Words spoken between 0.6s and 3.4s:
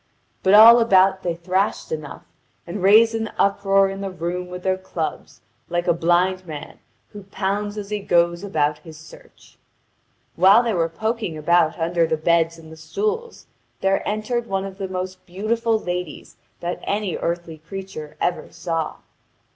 about they thrashed enough, and raised an